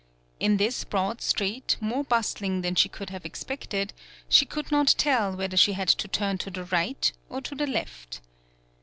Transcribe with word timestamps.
In 0.39 0.57
this 0.57 0.83
broad 0.83 1.21
street, 1.21 1.77
more 1.79 2.03
bustling 2.03 2.61
than 2.61 2.73
she 2.73 2.89
could 2.89 3.11
have 3.11 3.23
expected, 3.23 3.93
she 4.27 4.47
could 4.47 4.71
not 4.71 4.95
tell 4.97 5.35
whether 5.37 5.55
she 5.55 5.73
had 5.73 5.89
to 5.89 6.07
turn 6.07 6.39
to 6.39 6.49
the 6.49 6.63
right 6.63 7.13
or 7.29 7.39
to 7.41 7.53
the 7.53 7.67
left. 7.67 8.19